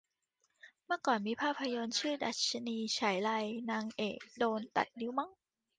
[0.85, 3.29] เมื่อก่อนมีภาพยนต์ชื่อดรรชนีไฉไล
[3.71, 5.31] นางเอกโดนตัดนิ้วมั้ง